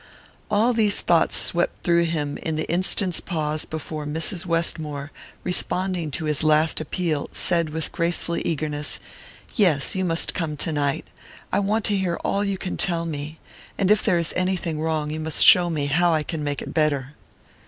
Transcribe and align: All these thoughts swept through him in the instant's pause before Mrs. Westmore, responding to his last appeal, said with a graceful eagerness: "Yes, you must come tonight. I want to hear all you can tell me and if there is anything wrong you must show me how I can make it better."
All 0.49 0.73
these 0.73 0.99
thoughts 1.01 1.37
swept 1.37 1.83
through 1.83 2.05
him 2.05 2.39
in 2.39 2.55
the 2.55 2.67
instant's 2.67 3.19
pause 3.19 3.65
before 3.65 4.07
Mrs. 4.07 4.47
Westmore, 4.47 5.11
responding 5.43 6.09
to 6.09 6.25
his 6.25 6.43
last 6.43 6.81
appeal, 6.81 7.29
said 7.31 7.69
with 7.69 7.85
a 7.85 7.89
graceful 7.91 8.37
eagerness: 8.37 8.99
"Yes, 9.53 9.95
you 9.95 10.03
must 10.03 10.33
come 10.33 10.57
tonight. 10.57 11.05
I 11.53 11.59
want 11.59 11.85
to 11.85 11.95
hear 11.97 12.15
all 12.23 12.43
you 12.43 12.57
can 12.57 12.77
tell 12.77 13.05
me 13.05 13.37
and 13.77 13.91
if 13.91 14.01
there 14.01 14.17
is 14.17 14.33
anything 14.35 14.79
wrong 14.81 15.11
you 15.11 15.19
must 15.19 15.45
show 15.45 15.69
me 15.69 15.85
how 15.85 16.11
I 16.11 16.23
can 16.23 16.43
make 16.43 16.63
it 16.63 16.73
better." 16.73 17.13